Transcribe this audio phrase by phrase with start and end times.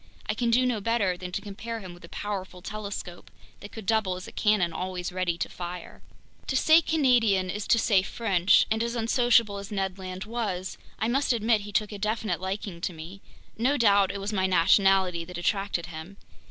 [0.27, 3.85] I can do no better than to compare him with a powerful telescope that could
[3.85, 6.01] double as a cannon always ready to fire.
[6.47, 11.07] To say Canadian is to say French, and as unsociable as Ned Land was, I
[11.07, 13.21] must admit he took a definite liking to me.
[13.59, 16.17] No doubt it was my nationality that attracted him.